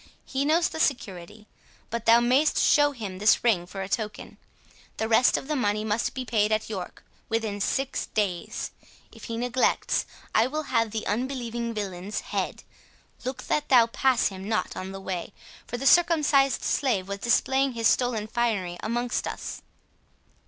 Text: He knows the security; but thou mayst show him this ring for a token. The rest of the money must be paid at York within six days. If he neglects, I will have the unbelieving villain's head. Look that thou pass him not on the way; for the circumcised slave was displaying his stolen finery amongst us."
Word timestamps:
He 0.25 0.45
knows 0.45 0.67
the 0.67 0.79
security; 0.79 1.45
but 1.91 2.07
thou 2.07 2.19
mayst 2.19 2.57
show 2.57 2.91
him 2.91 3.19
this 3.19 3.43
ring 3.43 3.67
for 3.67 3.83
a 3.83 3.87
token. 3.87 4.37
The 4.97 5.07
rest 5.07 5.37
of 5.37 5.47
the 5.47 5.55
money 5.55 5.83
must 5.83 6.15
be 6.15 6.25
paid 6.25 6.51
at 6.51 6.71
York 6.71 7.03
within 7.29 7.61
six 7.61 8.07
days. 8.07 8.71
If 9.11 9.25
he 9.25 9.37
neglects, 9.37 10.07
I 10.33 10.47
will 10.47 10.63
have 10.73 10.89
the 10.89 11.05
unbelieving 11.05 11.75
villain's 11.75 12.21
head. 12.21 12.63
Look 13.23 13.43
that 13.43 13.69
thou 13.69 13.85
pass 13.85 14.29
him 14.29 14.49
not 14.49 14.75
on 14.75 14.91
the 14.91 14.99
way; 14.99 15.33
for 15.67 15.77
the 15.77 15.85
circumcised 15.85 16.63
slave 16.63 17.07
was 17.07 17.19
displaying 17.19 17.73
his 17.73 17.85
stolen 17.87 18.25
finery 18.25 18.77
amongst 18.81 19.27
us." 19.27 19.61